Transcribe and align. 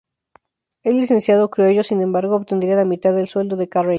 El 0.81 0.95
licenciado 0.95 1.51
criollo, 1.51 1.83
sin 1.83 2.01
embargo, 2.01 2.35
obtendría 2.35 2.75
la 2.75 2.85
mitad 2.85 3.13
del 3.13 3.27
sueldo 3.27 3.55
de 3.55 3.69
Carreño. 3.69 3.89